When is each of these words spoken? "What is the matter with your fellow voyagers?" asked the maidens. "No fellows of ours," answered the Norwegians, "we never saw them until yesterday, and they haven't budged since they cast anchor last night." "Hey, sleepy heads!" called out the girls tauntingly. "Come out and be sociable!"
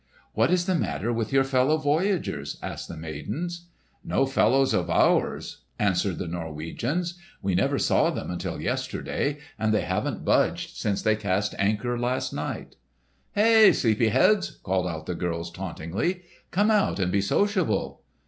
"What 0.33 0.49
is 0.49 0.65
the 0.65 0.73
matter 0.73 1.13
with 1.13 1.31
your 1.31 1.43
fellow 1.43 1.77
voyagers?" 1.77 2.57
asked 2.63 2.87
the 2.87 2.97
maidens. 2.97 3.67
"No 4.03 4.25
fellows 4.25 4.73
of 4.73 4.89
ours," 4.89 5.59
answered 5.77 6.17
the 6.17 6.27
Norwegians, 6.27 7.19
"we 7.43 7.53
never 7.53 7.77
saw 7.77 8.09
them 8.09 8.31
until 8.31 8.59
yesterday, 8.59 9.37
and 9.59 9.71
they 9.71 9.81
haven't 9.83 10.25
budged 10.25 10.75
since 10.75 11.03
they 11.03 11.15
cast 11.15 11.53
anchor 11.59 11.99
last 11.99 12.33
night." 12.33 12.77
"Hey, 13.33 13.71
sleepy 13.73 14.07
heads!" 14.07 14.49
called 14.63 14.87
out 14.87 15.05
the 15.05 15.13
girls 15.13 15.51
tauntingly. 15.51 16.23
"Come 16.49 16.71
out 16.71 16.97
and 16.97 17.11
be 17.11 17.21
sociable!" 17.21 18.01